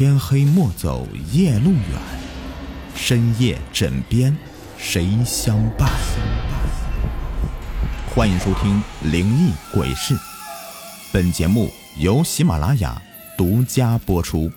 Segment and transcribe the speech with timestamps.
[0.00, 2.00] 天黑莫走夜路远，
[2.94, 4.34] 深夜枕边
[4.78, 5.90] 谁相伴？
[8.08, 8.82] 欢迎收听
[9.12, 10.14] 《灵异鬼事》，
[11.12, 11.68] 本节目
[11.98, 12.98] 由喜马拉雅
[13.36, 14.50] 独家播出。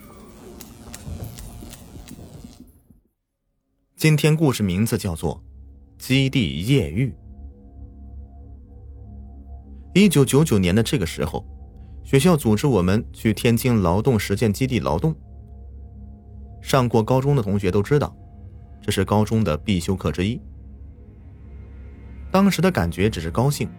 [3.97, 5.35] 今天故事名字叫做
[6.01, 7.13] 《基地夜遇》。
[10.01, 11.45] 一九九九年的这个时候。
[12.05, 15.15] 学校组织我们去天津劳动实践基地劳动。
[16.63, 18.15] 上过高中的同学都知道，
[18.81, 20.41] 这是高中的必修课之一。
[22.31, 23.69] 当时的感觉只是高兴，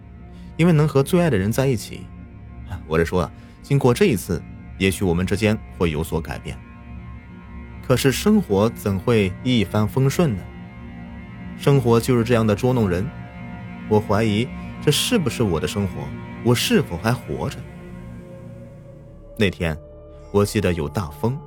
[0.55, 2.01] 因为能和最爱的人在一起。
[2.87, 3.31] 我是说啊，
[3.63, 4.41] 经过这一次，
[4.77, 6.55] 也许我们之间会有所改变。
[7.85, 10.43] 可是生活怎会一帆风顺呢？
[11.57, 13.05] 生活就是这样的捉弄人。
[13.89, 14.47] 我怀疑
[14.81, 15.93] 这是不是我的生活？
[16.43, 17.57] 我是否还活着？
[19.37, 19.75] 那天，
[20.31, 21.37] 我记得有大风，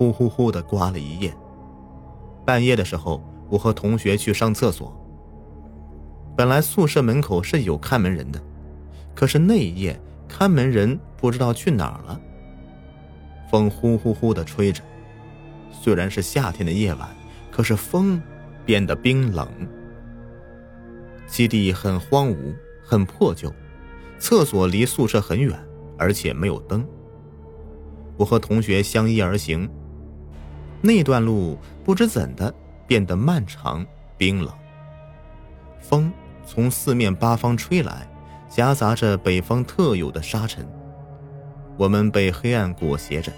[0.00, 1.30] 呼呼呼的刮了一夜。
[2.46, 4.98] 半夜的时候，我和同学去上厕所。
[6.34, 8.42] 本来宿舍门口是有看门人的，
[9.14, 12.18] 可是那一夜看门人不知道去哪儿了。
[13.50, 14.82] 风呼呼呼的吹着，
[15.70, 17.06] 虽然是夏天的夜晚，
[17.50, 18.18] 可是风
[18.64, 19.46] 变得冰冷。
[21.26, 23.52] 基地很荒芜，很破旧，
[24.18, 25.62] 厕所离宿舍很远，
[25.98, 26.88] 而且没有灯。
[28.16, 29.68] 我和同学相依而行，
[30.82, 32.52] 那段路不知怎的
[32.86, 33.84] 变得漫长
[34.16, 34.52] 冰冷。
[35.80, 36.12] 风
[36.46, 38.08] 从四面八方吹来，
[38.48, 40.66] 夹杂着北方特有的沙尘。
[41.76, 43.32] 我们被黑暗裹挟着，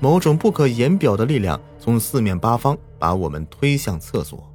[0.00, 4.48] 某种不可言表的力量从四面八方把我们推向厕所。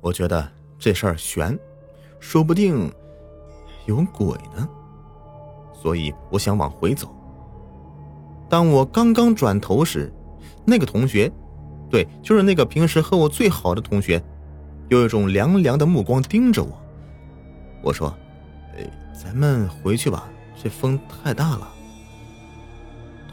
[0.00, 1.58] 我觉得这事儿悬，
[2.18, 2.92] 说不定
[3.86, 4.68] 有鬼呢，
[5.72, 7.14] 所以我想往回走。
[8.48, 10.12] 当我刚刚转头时，
[10.64, 11.30] 那个同学，
[11.90, 14.22] 对，就是那个平时和我最好的同学，
[14.88, 16.80] 有一种凉凉的目光盯着我。
[17.82, 18.16] 我说
[18.76, 20.30] ：“哎，咱们回去吧，
[20.62, 21.68] 这风太大了。”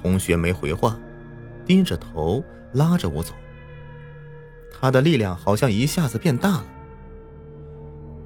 [0.02, 0.98] 同学没回话，
[1.66, 3.34] 低着头拉着我走。
[4.72, 6.66] 他的力量好像一下子变大了。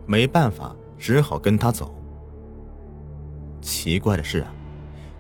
[0.06, 1.96] 没办法，只好跟他走。
[3.62, 4.54] 奇怪的是啊，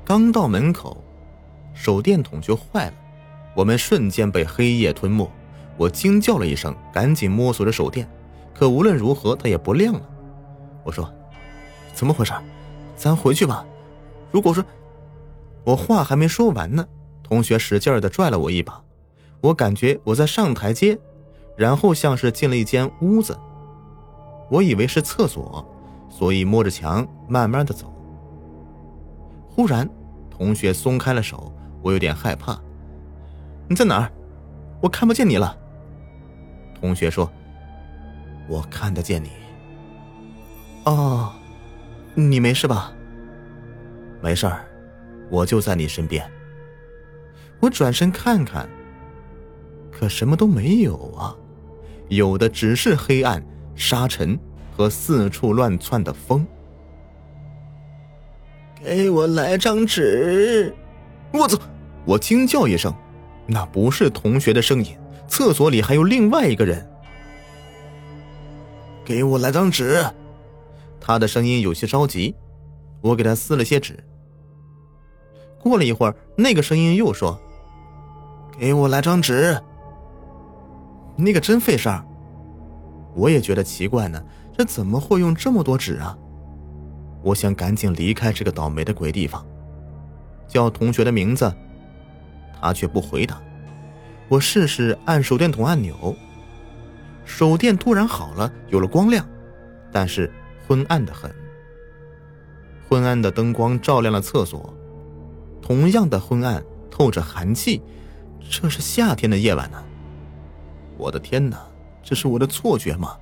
[0.05, 1.03] 刚到门口。
[1.73, 2.93] 手电筒就坏了，
[3.55, 5.29] 我们瞬间被黑夜吞没。
[5.77, 8.07] 我惊叫了一声，赶紧摸索着手电，
[8.53, 10.01] 可无论如何它也不亮了。
[10.83, 11.11] 我说
[11.93, 12.33] ：“怎么回事？
[12.95, 13.65] 咱回去吧。”
[14.31, 14.63] 如果说，
[15.63, 16.85] 我话还没说完呢，
[17.23, 18.83] 同学使劲的拽了我一把，
[19.41, 20.97] 我感觉我在上台阶，
[21.55, 23.37] 然后像是进了一间屋子。
[24.49, 25.65] 我以为是厕所，
[26.09, 27.91] 所以摸着墙慢慢的走。
[29.49, 29.89] 忽然，
[30.29, 31.51] 同学松开了手。
[31.81, 32.59] 我有点害怕，
[33.67, 34.11] 你在哪儿？
[34.81, 35.57] 我看不见你了。
[36.79, 37.31] 同学说
[38.49, 39.29] ：“我看得见你。”
[40.85, 41.31] 哦，
[42.13, 42.93] 你没事吧？
[44.21, 44.65] 没事儿，
[45.29, 46.29] 我就在你身边。
[47.61, 48.67] 我转身看看，
[49.89, 51.33] 可什么都没有啊，
[52.09, 53.41] 有的只是黑暗、
[53.75, 54.37] 沙尘
[54.75, 56.45] 和四处乱窜的风。
[58.83, 60.75] 给我来张纸！
[61.31, 61.57] 我操！
[62.05, 62.93] 我惊叫一声，
[63.45, 66.89] 那不是同学的声音，厕所里还有另外一个人。
[69.05, 70.05] 给我来张纸，
[70.99, 72.35] 他的声音有些着急。
[73.01, 74.01] 我给他撕了些纸。
[75.59, 77.37] 过了一会儿，那个声音又说
[78.57, 79.59] ：“给我来张纸。”
[81.17, 82.05] 那个真费事儿。
[83.13, 84.23] 我也觉得奇怪呢，
[84.57, 86.17] 这怎么会用这么多纸啊？
[87.21, 89.45] 我想赶紧离开这个倒霉的鬼地方，
[90.47, 91.53] 叫同学的名字。
[92.63, 93.41] 他却不回答。
[94.29, 96.15] 我试试按手电筒按钮，
[97.25, 99.27] 手电突然好了，有了光亮，
[99.91, 100.31] 但是
[100.65, 101.29] 昏暗的很。
[102.87, 104.73] 昏暗的灯光照亮了厕所，
[105.61, 107.81] 同样的昏暗，透着寒气。
[108.49, 109.83] 这是夏天的夜晚呢。
[110.97, 111.57] 我的天哪，
[112.01, 113.17] 这是我的错觉吗？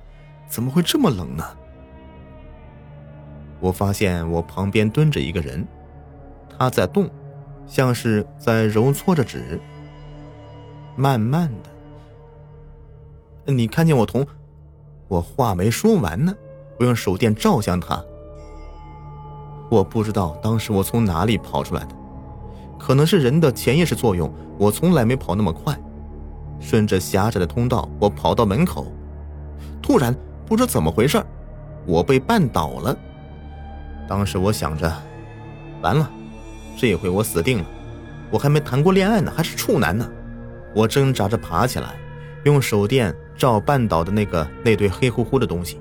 [0.46, 1.44] 怎么会这么冷呢？
[3.58, 5.66] 我发现我旁边蹲着一个人，
[6.48, 7.10] 他在动。
[7.66, 9.60] 像是在揉搓着纸。
[10.94, 11.50] 慢慢
[13.46, 14.26] 的，你看见我同……
[15.08, 16.34] 我话没说完呢，
[16.78, 18.02] 我用手电照向他。
[19.70, 21.94] 我不知道当时我从哪里跑出来的，
[22.78, 25.78] 可能是人的潜意识作用，我从来没跑那么快。
[26.60, 28.86] 顺着狭窄的通道，我跑到门口，
[29.82, 30.14] 突然
[30.46, 31.22] 不知怎么回事，
[31.86, 32.96] 我被绊倒了。
[34.06, 34.90] 当时我想着，
[35.82, 36.10] 完了。
[36.82, 37.64] 这回我死定了！
[38.28, 40.04] 我还没谈过恋爱呢，还是处男呢。
[40.74, 41.94] 我挣扎着爬起来，
[42.42, 45.80] 用手电照绊倒的那个那堆黑乎乎的东西。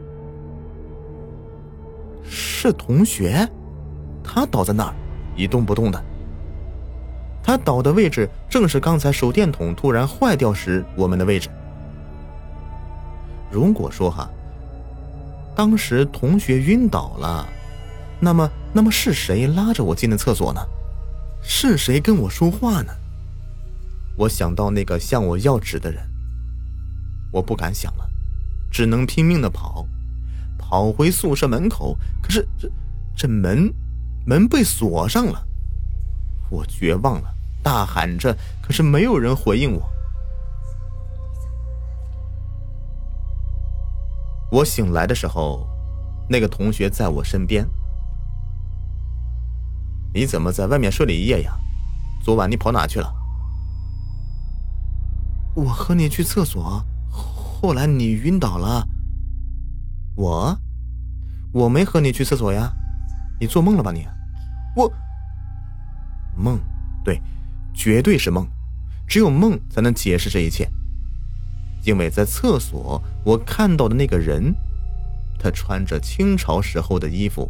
[2.24, 3.50] 是同学，
[4.24, 4.94] 他倒在那儿，
[5.36, 6.00] 一动不动的。
[7.42, 11.50] 他倒的位置正是刚才手电筒突然坏掉时我们的位置。
[13.50, 14.30] 如果说哈，
[15.56, 17.44] 当时同学晕倒了，
[18.19, 20.62] 那么那么是谁拉着我进的厕所呢？
[21.41, 22.93] 是谁跟我说话呢？
[24.17, 26.07] 我想到那个向我要纸的人，
[27.31, 28.07] 我不敢想了，
[28.69, 29.88] 只能拼命的跑，
[30.57, 31.97] 跑回宿舍门口。
[32.21, 32.71] 可是这
[33.15, 33.73] 这门
[34.25, 35.47] 门被锁上了，
[36.49, 37.33] 我绝望了，
[37.63, 39.89] 大喊着，可是没有人回应我。
[44.51, 45.67] 我醒来的时候，
[46.29, 47.65] 那个同学在我身边。
[50.13, 51.57] 你怎么在外面睡了一夜呀？
[52.21, 53.13] 昨晚你跑哪去了？
[55.55, 58.87] 我和你去厕所，后来你晕倒了。
[60.15, 60.57] 我，
[61.53, 62.71] 我没和你去厕所呀，
[63.39, 64.05] 你做梦了吧你？
[64.75, 64.91] 我，
[66.35, 66.59] 梦，
[67.03, 67.21] 对，
[67.73, 68.47] 绝对是梦，
[69.07, 70.69] 只有梦才能解释这一切。
[71.83, 74.53] 因为在厕所，我看到的那个人，
[75.39, 77.49] 他穿着清朝时候的衣服。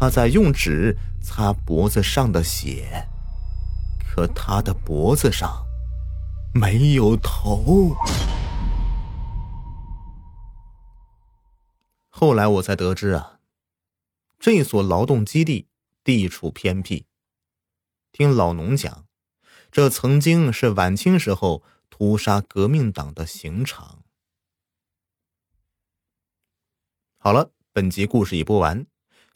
[0.00, 3.08] 他在用纸擦脖子上的血，
[3.98, 5.66] 可他的脖子上
[6.54, 7.96] 没有头。
[12.08, 13.40] 后来我才得知啊，
[14.38, 15.66] 这所劳动基地
[16.04, 17.06] 地处偏僻。
[18.12, 19.06] 听老农讲，
[19.72, 24.04] 这曾经是晚清时候屠杀革命党的刑场。
[27.16, 28.86] 好了，本集故事已播完。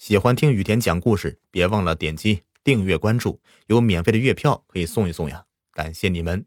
[0.05, 3.39] 喜欢听雨田讲故事，别忘了点击订阅关注，
[3.69, 5.45] 有免费的月票可以送一送呀！
[5.73, 6.45] 感谢你们。